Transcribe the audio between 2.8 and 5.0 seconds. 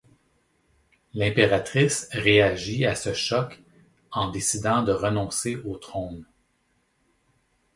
à ce choc en décidant de